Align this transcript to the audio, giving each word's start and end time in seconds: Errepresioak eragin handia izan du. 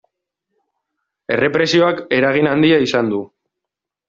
Errepresioak 1.35 2.01
eragin 2.21 2.51
handia 2.53 2.81
izan 2.89 3.13
du. 3.15 3.23